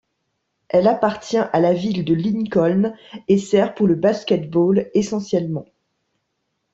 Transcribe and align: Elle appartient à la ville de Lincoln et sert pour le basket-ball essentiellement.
Elle 0.69 0.87
appartient 0.87 1.37
à 1.37 1.59
la 1.59 1.73
ville 1.75 2.03
de 2.03 2.15
Lincoln 2.15 2.95
et 3.27 3.37
sert 3.37 3.75
pour 3.75 3.85
le 3.85 3.93
basket-ball 3.93 4.89
essentiellement. 4.95 5.65